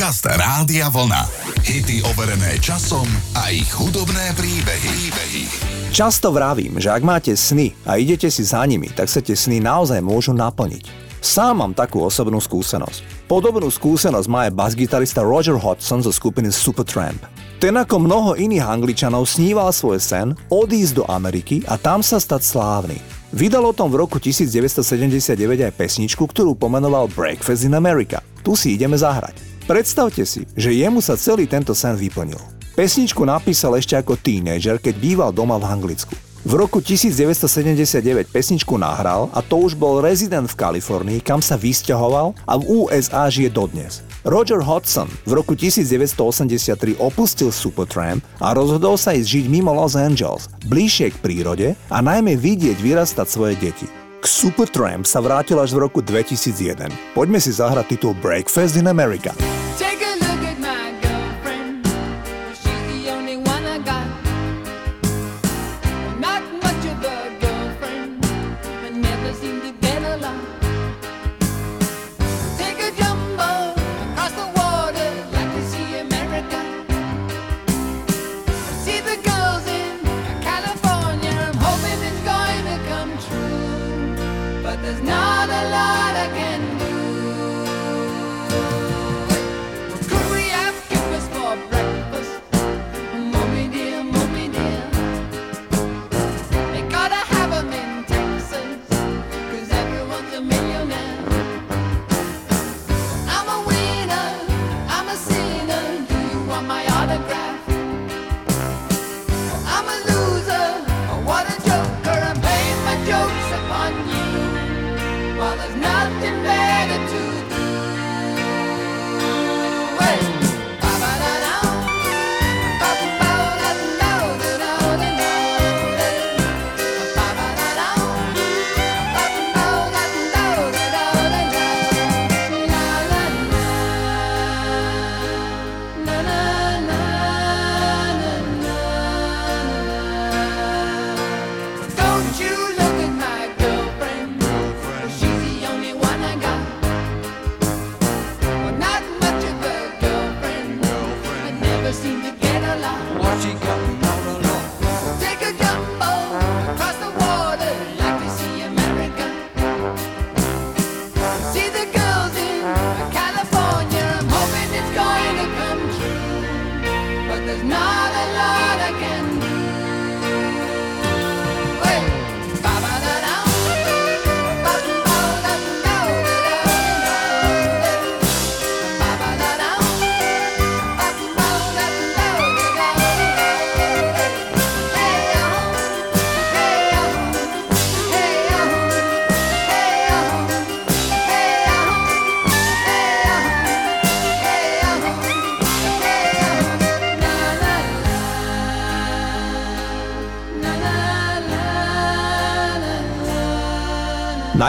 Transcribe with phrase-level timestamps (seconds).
[0.00, 1.28] Podcast Rádia Vlna.
[1.60, 3.04] Hity overené časom
[3.36, 5.12] a ich hudobné príbehy.
[5.12, 5.44] príbehy.
[5.92, 9.60] Často vravím, že ak máte sny a idete si za nimi, tak sa tie sny
[9.60, 10.88] naozaj môžu naplniť.
[11.20, 13.28] Sám mám takú osobnú skúsenosť.
[13.28, 17.20] Podobnú skúsenosť má aj basgitarista Roger Hodgson zo skupiny Supertramp.
[17.60, 22.40] Ten ako mnoho iných angličanov sníval svoj sen odísť do Ameriky a tam sa stať
[22.40, 22.96] slávny.
[23.36, 28.24] Vydal o tom v roku 1979 aj pesničku, ktorú pomenoval Breakfast in America.
[28.40, 29.49] Tu si ideme zahrať.
[29.70, 32.42] Predstavte si, že jemu sa celý tento sen vyplnil.
[32.74, 36.10] Pesničku napísal ešte ako tínejdžer, keď býval doma v Anglicku.
[36.42, 42.34] V roku 1979 pesničku nahral a to už bol rezident v Kalifornii, kam sa vysťahoval
[42.50, 44.02] a v USA žije dodnes.
[44.26, 50.50] Roger Hodgson v roku 1983 opustil Supertramp a rozhodol sa ísť žiť mimo Los Angeles,
[50.66, 53.99] bližšie k prírode a najmä vidieť vyrastať svoje deti.
[54.20, 57.16] K Supertramp sa vrátil až v roku 2001.
[57.16, 59.32] Poďme si zahrať titul Breakfast in America.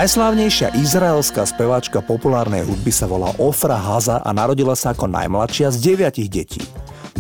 [0.01, 5.78] Najslávnejšia izraelská speváčka populárnej hudby sa volá Ofra Haza a narodila sa ako najmladšia z
[5.78, 6.66] deviatich detí.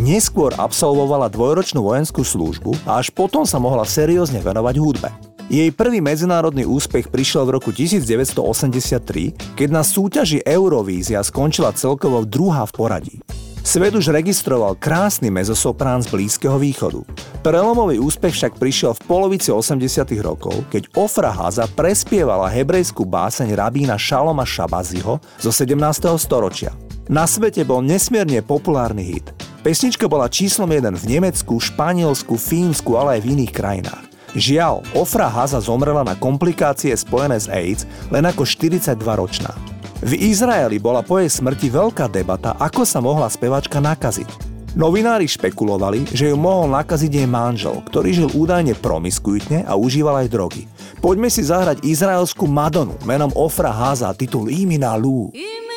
[0.01, 5.13] Neskôr absolvovala dvojročnú vojenskú službu a až potom sa mohla seriózne venovať hudbe.
[5.45, 12.65] Jej prvý medzinárodný úspech prišiel v roku 1983, keď na súťaži Eurovízia skončila celkovo druhá
[12.65, 13.15] v poradí.
[13.61, 17.05] Svet už registroval krásny mezosoprán z Blízkeho východu.
[17.45, 24.01] Prelomový úspech však prišiel v polovici 80 rokov, keď Ofra Haza prespievala hebrejskú báseň rabína
[24.01, 25.77] Šaloma Šabaziho zo 17.
[26.17, 26.73] storočia.
[27.05, 29.29] Na svete bol nesmierne populárny hit.
[29.61, 34.05] Pesnička bola číslom 1 v Nemecku, Španielsku, Fínsku, ale aj v iných krajinách.
[34.33, 39.53] Žiaľ, Ofra Haza zomrela na komplikácie spojené s AIDS len ako 42-ročná.
[40.01, 44.49] V Izraeli bola po jej smrti veľká debata, ako sa mohla spevačka nakaziť.
[44.73, 50.27] Novinári špekulovali, že ju mohol nakaziť jej manžel, ktorý žil údajne promiskuitne a užíval aj
[50.33, 50.63] drogy.
[51.05, 55.29] Poďme si zahrať izraelskú Madonu menom Ofra Haza titul Imina Lu.
[55.37, 55.70] Imina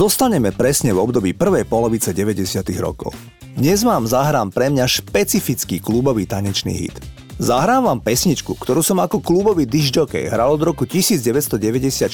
[0.00, 2.64] Zostaneme presne v období prvej polovice 90.
[2.80, 3.12] rokov.
[3.52, 6.96] Dnes vám zahrám pre mňa špecifický klubový tanečný hit.
[7.36, 12.08] Zahrám vám pesničku, ktorú som ako klubový disjockey hral od roku 1994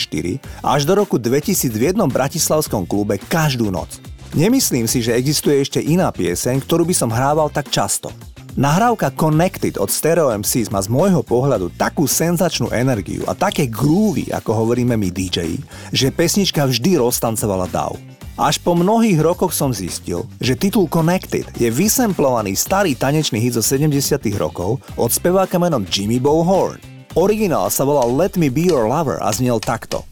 [0.66, 4.02] až do roku 2000 v bratislavskom klube každú noc.
[4.34, 8.10] Nemyslím si, že existuje ešte iná pieseň, ktorú by som hrával tak často.
[8.56, 14.32] Nahrávka Connected od Stereo MCs má z môjho pohľadu takú senzačnú energiu a také groovy,
[14.32, 15.60] ako hovoríme my DJ,
[15.92, 18.00] že pesnička vždy roztancovala dav.
[18.40, 23.64] Až po mnohých rokoch som zistil, že titul Connected je vysemplovaný starý tanečný hit zo
[23.64, 26.80] 70 rokov od speváka menom Jimmy Bow Horn.
[27.12, 30.08] Originál sa volal Let Me Be Your Lover a znel takto.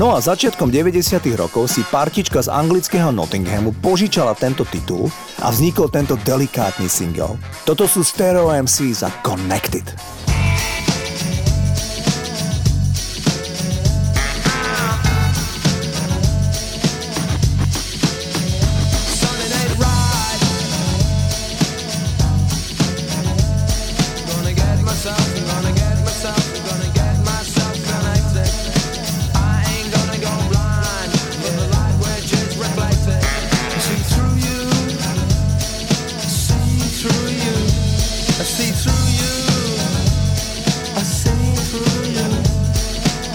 [0.00, 1.20] No a začiatkom 90.
[1.36, 5.12] rokov si partička z anglického Nottinghamu požičala tento titul
[5.44, 7.36] a vznikol tento delikátny single.
[7.68, 9.84] Toto sú Stereo MC za Connected.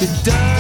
[0.06, 0.55] it down.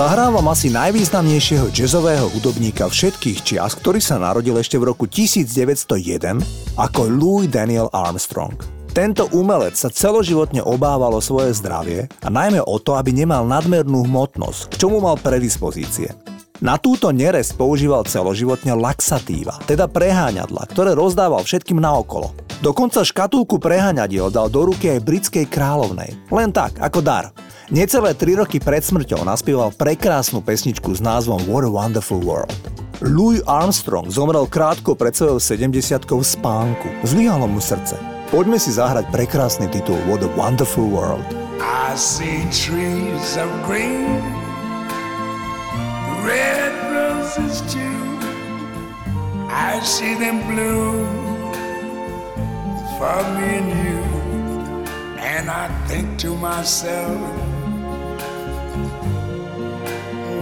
[0.00, 6.40] Zahrávam asi najvýznamnejšieho jazzového hudobníka všetkých čias, ktorý sa narodil ešte v roku 1901
[6.80, 8.56] ako Louis Daniel Armstrong.
[8.96, 14.08] Tento umelec sa celoživotne obával o svoje zdravie a najmä o to, aby nemal nadmernú
[14.08, 16.16] hmotnosť, k čomu mal predispozície.
[16.64, 22.32] Na túto nerez používal celoživotne laxatíva, teda preháňadla, ktoré rozdával všetkým naokolo.
[22.64, 26.16] Dokonca škatulku preháňadiel dal do ruky aj britskej kráľovnej.
[26.32, 27.36] Len tak, ako dar.
[27.70, 32.50] Necelé 3 roky pred smrťou naspieval prekrásnu pesničku s názvom What a Wonderful World.
[32.98, 36.90] Louis Armstrong zomrel krátko pred svojou 70 v spánku.
[37.06, 37.94] Zlyhalo mu srdce.
[38.34, 41.22] Poďme si zahrať prekrásny titul What a Wonderful World.
[41.62, 44.18] I see trees of green
[46.26, 48.02] red roses too.
[49.46, 51.06] I see them bloom
[52.98, 54.02] for me and you.
[55.22, 57.22] And I think to myself,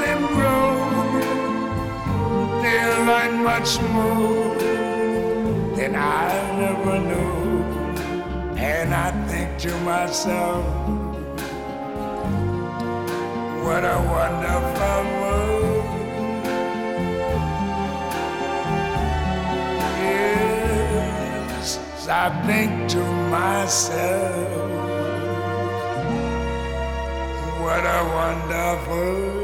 [0.00, 0.72] Them grow.
[2.62, 4.54] They learn much more
[5.76, 7.42] than I never knew.
[8.56, 10.64] And I think to myself,
[13.64, 15.84] what a wonderful world.
[20.42, 24.48] Yes, I think to myself,
[27.62, 29.41] what a wonderful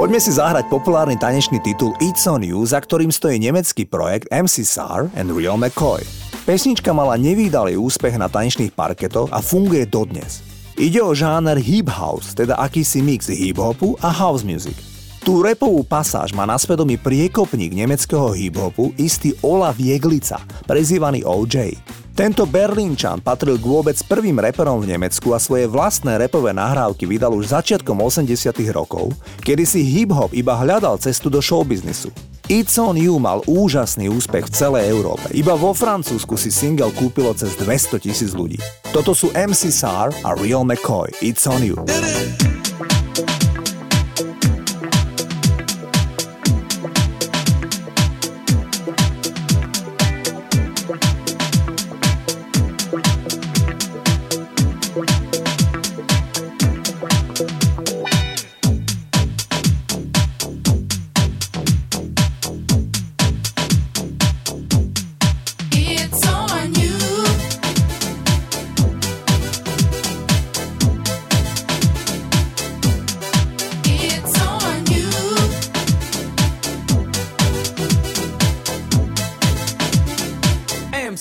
[0.00, 4.64] Poďme si zahrať populárny tanečný titul It's on You, za ktorým stojí nemecký projekt MC
[4.64, 6.00] SAR and Real McCoy.
[6.48, 10.40] Pesnička mala nevýdalý úspech na tanečných parketoch a funguje dodnes.
[10.80, 14.72] Ide o žáner hip house, teda akýsi mix hip-hopu a house music.
[15.20, 21.76] Tú repovú pasáž má na svedomí priekopník nemeckého hip-hopu istý Olaf Jeglica, prezývaný OJ.
[22.20, 27.32] Tento Berlínčan patril k vôbec prvým reperom v Nemecku a svoje vlastné repové nahrávky vydal
[27.32, 32.12] už začiatkom 80 rokov, kedy si hip-hop iba hľadal cestu do showbiznisu.
[32.52, 35.32] It's on You mal úžasný úspech v celej Európe.
[35.32, 38.60] Iba vo Francúzsku si single kúpilo cez 200 tisíc ľudí.
[38.92, 41.08] Toto sú MC SAR a Real McCoy.
[41.24, 41.80] It's on You.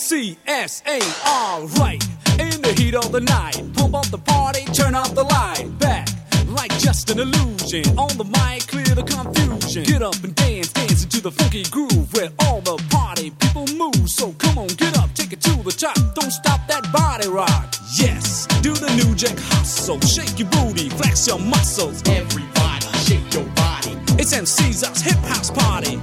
[0.09, 2.03] CSA, alright.
[2.39, 5.69] In the heat of the night, pump up the party, turn off the light.
[5.77, 6.09] Back,
[6.47, 7.85] like just an illusion.
[7.95, 9.83] On the mic, clear the confusion.
[9.83, 14.09] Get up and dance, dance into the funky groove where all the party people move.
[14.09, 15.93] So come on, get up, take it to the top.
[16.15, 17.75] Don't stop that body rock.
[17.93, 19.99] Yes, do the new jack hustle.
[19.99, 22.01] Shake your booty, flex your muscles.
[22.09, 23.93] Everybody, shake your body.
[24.17, 26.01] It's MC's uh, hip house party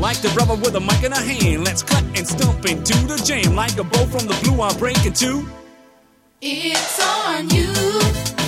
[0.00, 1.64] with a mic in a hand.
[1.64, 4.62] Let's cut and stump into the jam like a bow from the blue.
[4.62, 5.46] I'm breaking two.
[6.40, 8.45] It's on you.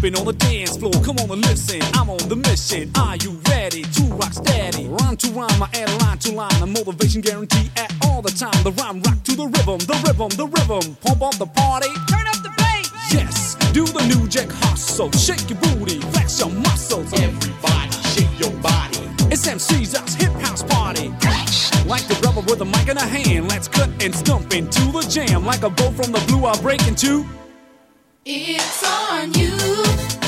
[0.00, 0.92] Hip on the dance floor.
[1.04, 2.90] Come on and listen, I'm on the mission.
[2.96, 4.86] Are you ready to rock steady?
[4.88, 6.62] Rhyme to rhyme, I add line to line.
[6.62, 8.62] A motivation guarantee at all the time.
[8.62, 10.96] The rhyme rock to the rhythm, the rhythm, the rhythm.
[11.02, 11.88] Pump up the party.
[12.08, 12.90] Turn up the bass.
[13.12, 15.10] Yes, do the new jack hustle.
[15.12, 17.12] Shake your booty, flex your muscles.
[17.14, 18.98] Everybody shake your body.
[19.30, 21.08] It's MC's house hip house party.
[21.86, 25.02] Like the rebel with a mic in a hand, let's cut and stump into the
[25.08, 25.44] jam.
[25.44, 27.24] Like a bolt from the blue, I'll break into.
[28.30, 30.27] It's on you.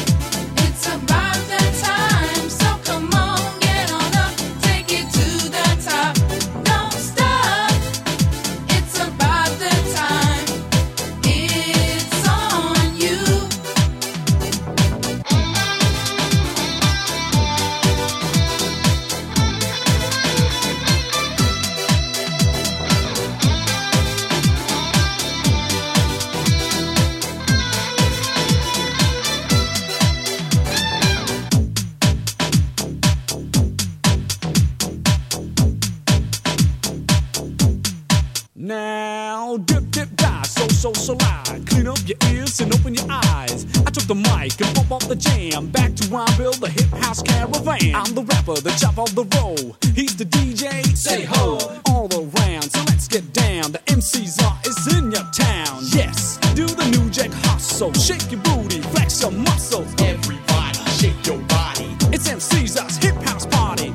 [40.81, 41.67] Die, so, slide.
[41.67, 43.67] Clean up your ears and open your eyes.
[43.87, 45.67] I took the mic and pump off the jam.
[45.69, 47.95] Back to Rhyme Bill, the hip house caravan.
[47.95, 49.77] I'm the rapper, the chop of the roll.
[49.95, 52.71] He's the DJ, say ho, all around.
[52.71, 53.73] So let's get down.
[53.73, 55.81] The MC's are is in your town.
[55.93, 57.93] Yes, do the new jack hustle.
[57.95, 59.93] Shake your booty, flex your muscles.
[60.01, 61.97] Everybody shake your body.
[62.13, 63.91] It's MC's house hip house party.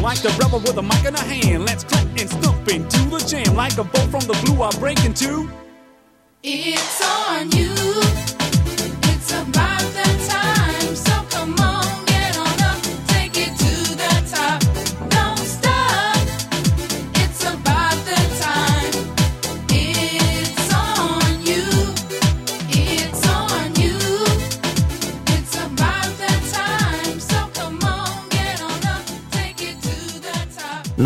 [0.00, 3.18] Like the rebel with a mic in a hand, let's clap and stomp into the
[3.26, 3.56] jam.
[3.56, 5.65] Like a bolt from the blue, I break into.
[6.48, 7.72] It's on you.
[9.02, 10.25] It's about that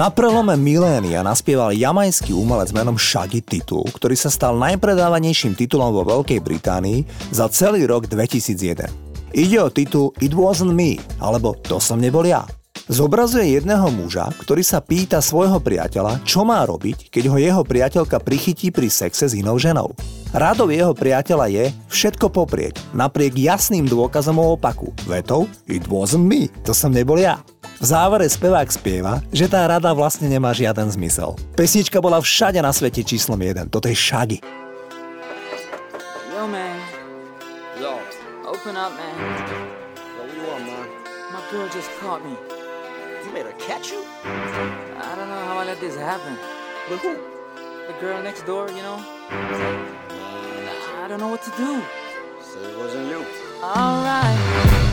[0.01, 6.09] Na prelome milénia naspieval jamajský umelec menom Shaggy titul, ktorý sa stal najpredávanejším titulom vo
[6.09, 8.89] Veľkej Británii za celý rok 2001.
[9.37, 12.49] Ide o titul It Wasn't Me, alebo To som nebol ja.
[12.89, 18.25] Zobrazuje jedného muža, ktorý sa pýta svojho priateľa, čo má robiť, keď ho jeho priateľka
[18.25, 19.93] prichytí pri sexe s inou ženou.
[20.33, 24.97] Radou jeho priateľa je všetko poprieť, napriek jasným dôkazom o opaku.
[25.05, 27.37] Vetou It wasn't me, to som nebol ja.
[27.81, 31.33] V závere spevák spieva, že tá rada vlastne nemá žiaden zmysel.
[31.57, 34.39] Pesnička bola všade na svete číslom 1, toto je Shaggy.
[36.29, 36.77] Yo, man.
[37.81, 37.97] Yo,
[38.45, 39.15] Open up, man.
[39.17, 39.25] yo,
[40.21, 40.87] what you want, man?
[41.33, 42.37] My girl just caught me.
[43.25, 44.05] You made her catch you?
[44.29, 46.37] I don't know how I let this happen.
[46.93, 47.17] With who?
[47.89, 49.01] The girl next door, you know?
[51.01, 51.81] I don't know what to do.
[52.45, 53.25] Say it wasn't you.
[53.65, 54.90] Alright.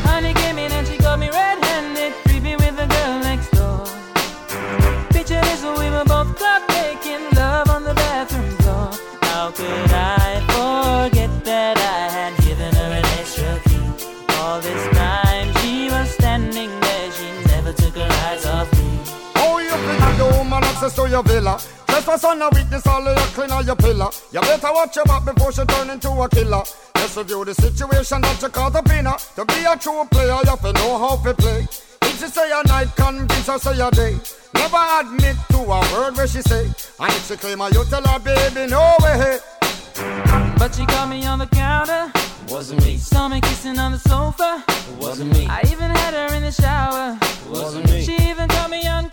[20.87, 21.59] Access to your villa?
[21.87, 24.09] Trespass on a weakness, all of your clean on your pillar.
[24.31, 26.63] You better watch your back before she turn into a killer.
[26.95, 29.17] Just review the situation that you caught up in her.
[29.35, 31.67] To be a true player, you have to know how to play.
[32.03, 34.17] If she say a night, convince her say a day.
[34.53, 36.65] Never admit to a word where she say.
[36.99, 39.39] And if she claim her, you tell her, baby, no way.
[40.57, 42.11] But she caught me on the counter.
[42.49, 42.97] Wasn't me.
[42.97, 44.63] Saw me kissing on the sofa.
[44.99, 45.47] Wasn't me.
[45.47, 47.17] I even had her in the shower.
[47.49, 48.03] Wasn't me.
[48.03, 49.09] She even caught me on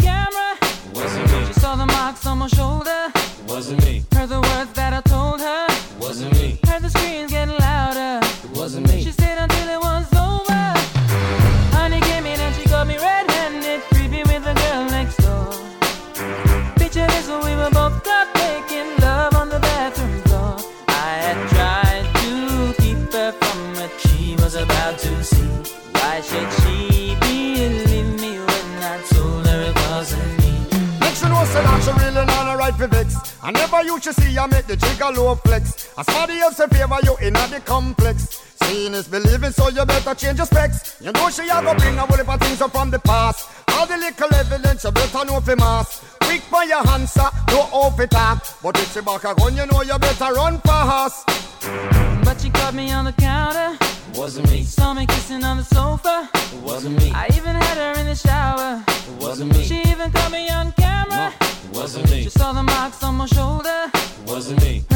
[2.45, 3.13] my shoulder.
[3.49, 4.05] Wasn't me.
[4.13, 5.67] Heard the words that I told her.
[5.99, 6.59] Wasn't me.
[6.67, 7.64] Heard the screams getting louder.
[33.45, 35.93] I never you should see her make the jigger low flex.
[35.99, 38.41] As somebody else in favor you in the complex.
[38.63, 40.97] Seeing is believing, so you better change your specs.
[40.99, 43.51] You know she a go bring a whole heap of things up from the past.
[43.73, 46.03] All the little evidence you better know for mass.
[46.23, 48.47] Quick for your answer, no off it talk.
[48.63, 51.27] But if she back a gun, you know you better run fast.
[52.25, 53.77] But she caught me on the counter.
[54.15, 54.63] Wasn't me.
[54.63, 56.31] Saw me kissing on the sofa.
[56.63, 57.13] Wasn't me.
[57.13, 58.83] I even had her in the shower.
[59.21, 59.65] Wasn't me.
[59.65, 60.84] She even caught me on camera.
[61.73, 62.23] Wasn't me.
[62.23, 63.91] She saw the marks on my shoulder.
[64.27, 64.83] Wasn't me.
[64.91, 64.94] Heard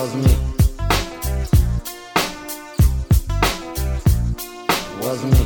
[0.00, 0.34] Wasn't me.
[5.00, 5.44] Wasn't me.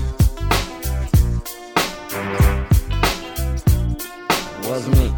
[4.68, 5.10] Wasn't me.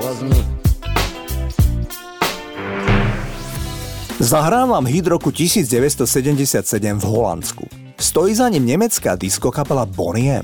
[0.00, 0.44] Wasn't me.
[4.18, 7.68] Zahrám vám hit roku 1977 v Holandsku.
[8.00, 10.42] Stojí za ním nemecká diskokapela Bonnie.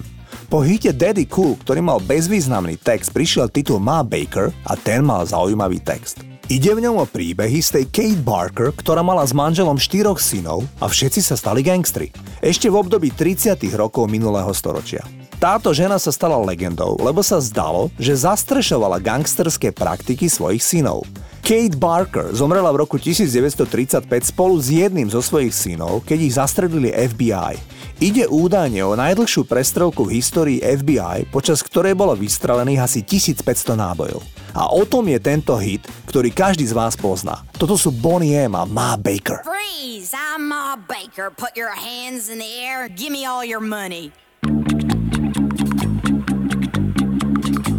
[0.52, 5.24] Po hite Daddy Cool, ktorý mal bezvýznamný text, prišiel titul Ma Baker a ten mal
[5.24, 6.20] zaujímavý text.
[6.52, 10.68] Ide v ňom o príbehy z tej Kate Barker, ktorá mala s manželom štyroch synov
[10.76, 12.12] a všetci sa stali gangstri.
[12.44, 13.56] Ešte v období 30.
[13.72, 15.00] rokov minulého storočia.
[15.40, 21.08] Táto žena sa stala legendou, lebo sa zdalo, že zastrešovala gangsterské praktiky svojich synov.
[21.40, 26.92] Kate Barker zomrela v roku 1935 spolu s jedným zo svojich synov, keď ich zastredili
[26.92, 27.71] FBI.
[28.02, 34.18] Ide údajne o najdlhšiu prestrelku v histórii FBI, počas ktorej bolo vystrelených asi 1500 nábojov.
[34.58, 37.46] A o tom je tento hit, ktorý každý z vás pozná.
[37.54, 39.46] Toto sú Bonnie M a Ma Baker.
[39.46, 40.10] Freeze!
[40.18, 41.30] I'm Ma Baker.
[41.30, 42.90] Put your hands in the air.
[42.90, 44.10] Give me all your money.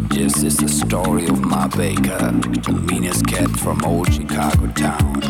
[0.08, 2.32] This is the story of Ma Baker,
[2.64, 5.20] the meanest cat from old Chicago town.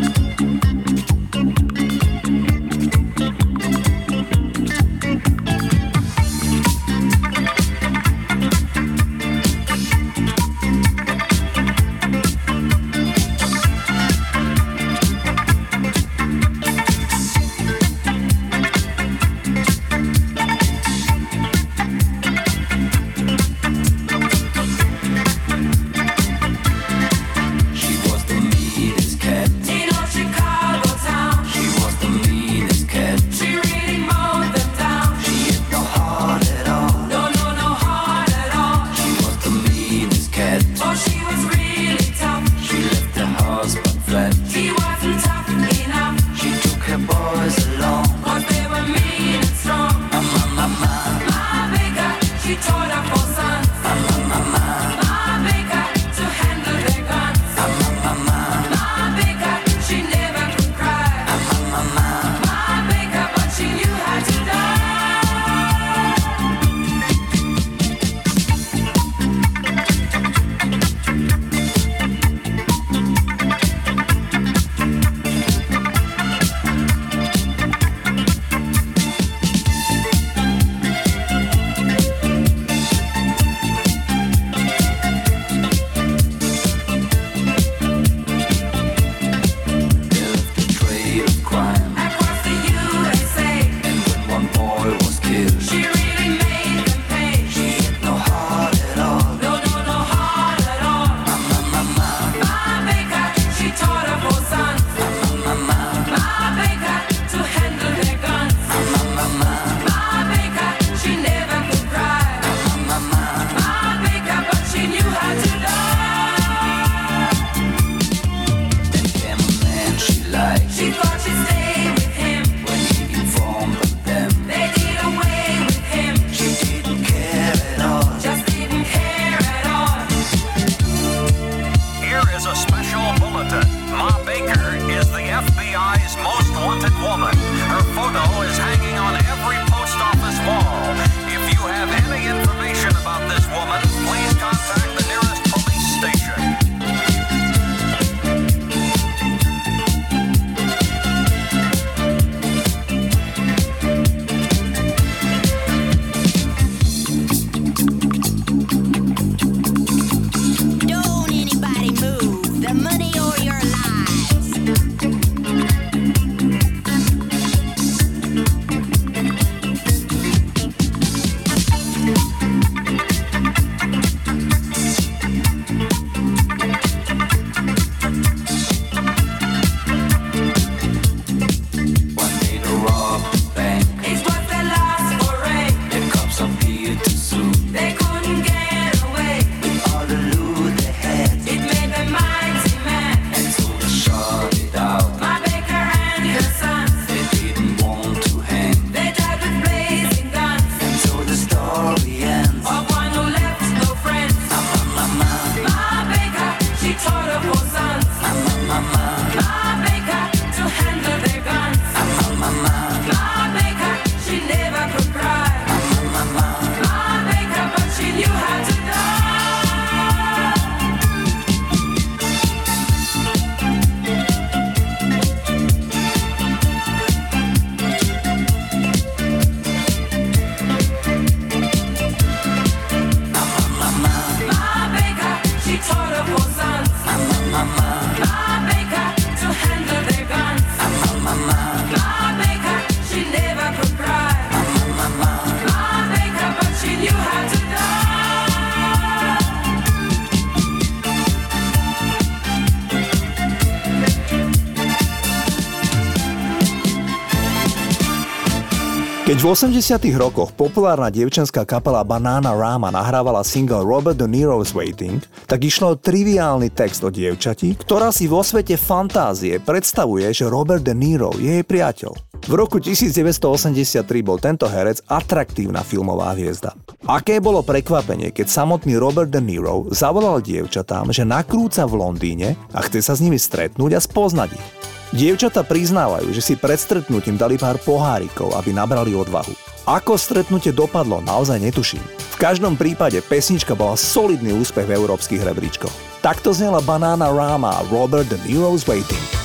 [259.45, 265.69] V 80 rokoch populárna dievčenská kapela Banana Rama nahrávala single Robert De Niro's Waiting, tak
[265.69, 270.97] išlo o triviálny text o dievčati, ktorá si vo svete fantázie predstavuje, že Robert De
[270.97, 272.17] Niro je jej priateľ.
[272.49, 276.73] V roku 1983 bol tento herec atraktívna filmová hviezda.
[277.05, 282.81] Aké bolo prekvapenie, keď samotný Robert De Niro zavolal dievčatám, že nakrúca v Londýne a
[282.81, 284.94] chce sa s nimi stretnúť a spoznať ich.
[285.15, 289.55] Dievčata priznávajú, že si pred stretnutím dali pár pohárikov, aby nabrali odvahu.
[289.87, 292.03] Ako stretnutie dopadlo, naozaj netuším.
[292.35, 295.95] V každom prípade pesnička bola solidný úspech v európskych rebríčkoch.
[296.19, 299.44] Takto znela Banana Rama Robert De Niro's Waiting.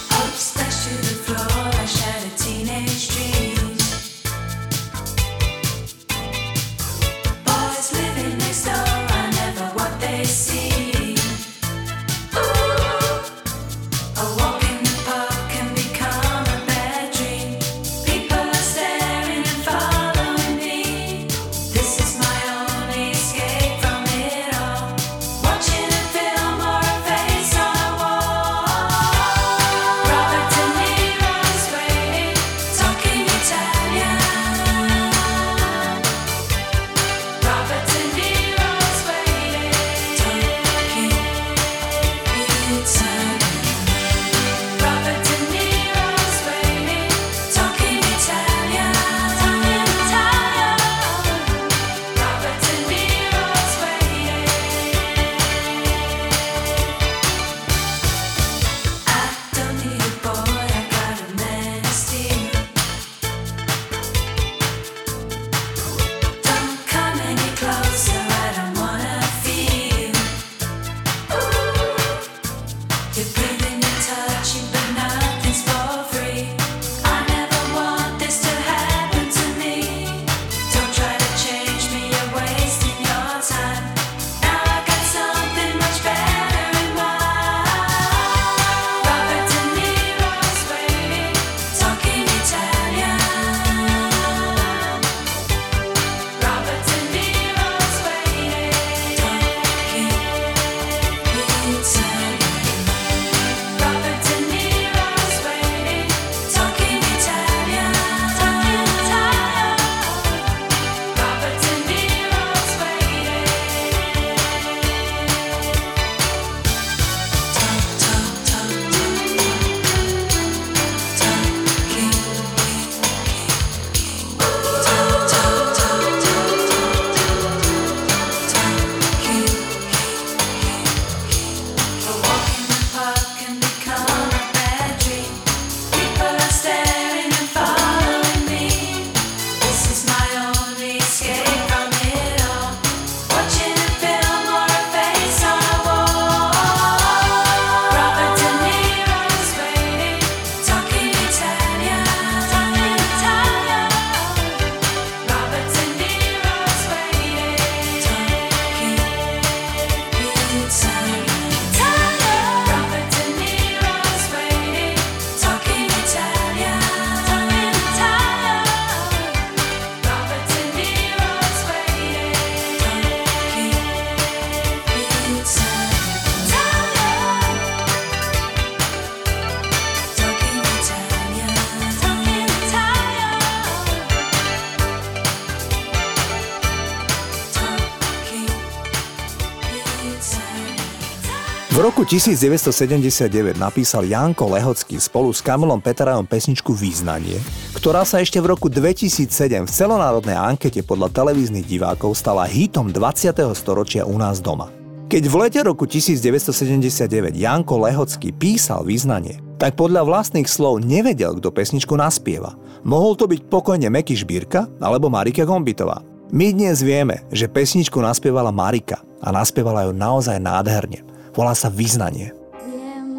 [192.10, 197.38] 1979 napísal Janko Lehocký spolu s Kamilom Petarajom pesničku Význanie,
[197.78, 203.30] ktorá sa ešte v roku 2007 v celonárodnej ankete podľa televíznych divákov stala hitom 20.
[203.54, 204.74] storočia u nás doma.
[205.06, 211.54] Keď v lete roku 1979 Janko Lehocký písal Význanie, tak podľa vlastných slov nevedel, kto
[211.54, 212.58] pesničku naspieva.
[212.82, 216.02] Mohol to byť pokojne Meky Žbírka alebo Marika Gombitová.
[216.34, 221.06] My dnes vieme, že pesničku naspievala Marika a naspievala ju naozaj nádherne.
[221.40, 222.36] Volá sa Význanie.
[222.68, 223.16] Viem,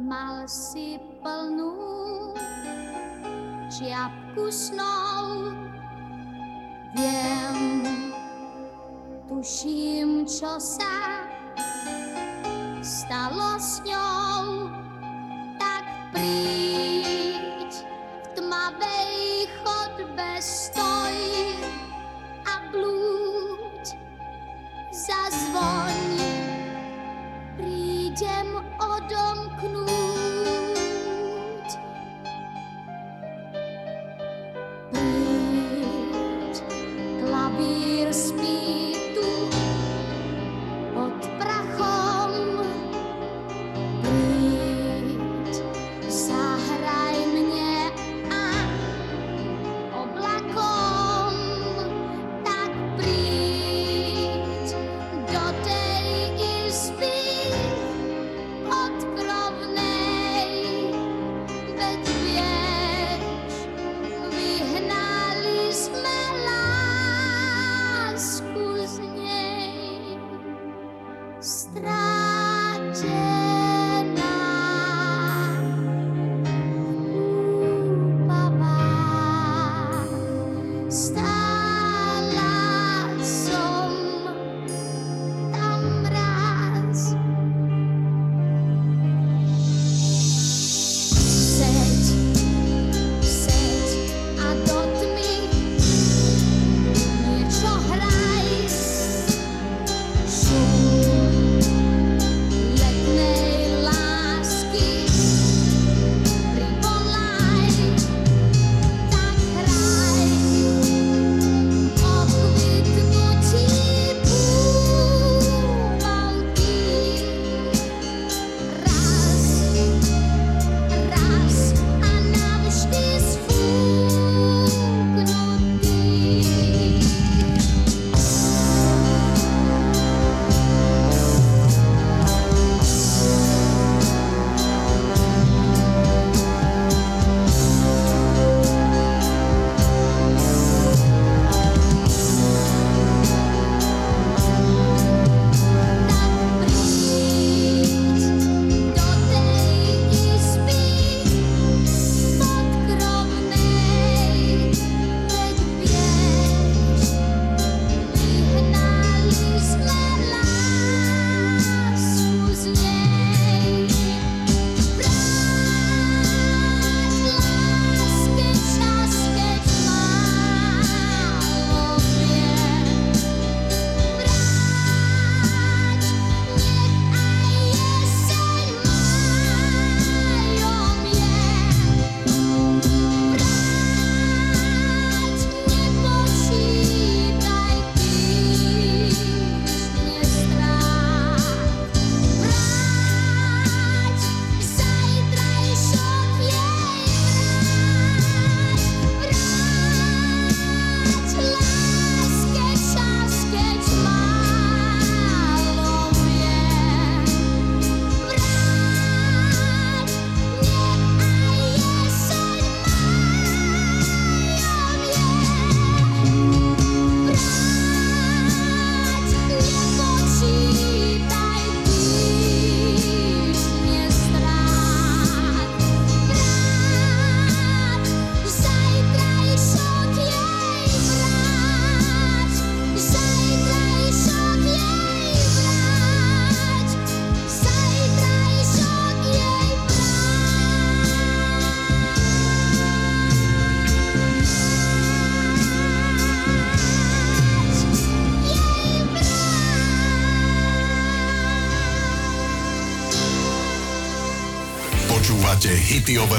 [0.00, 2.32] mal si plnú
[3.68, 5.52] čiapku snov.
[6.96, 7.84] Viem,
[9.28, 11.28] tuším, čo sa
[12.80, 14.72] stalo s ňou.
[15.60, 15.84] Tak
[16.16, 21.16] príď v tmavej chodbe stoj
[22.48, 23.92] a blúď
[24.88, 26.45] zazvoň.
[28.16, 30.75] Prídem odomknúť.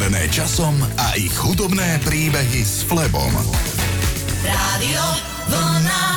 [0.07, 3.27] Overené časom a ich hudobné príbehy s Flebom.
[4.39, 5.03] Rádio
[5.51, 6.16] Vlna.